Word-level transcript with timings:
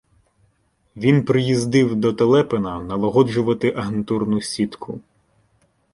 Він 0.95 1.25
приїздив 1.25 1.95
до 1.95 2.13
Телепина 2.13 2.79
налагоджувати 2.81 3.73
агентурну 3.77 4.41
сітку. 4.41 4.99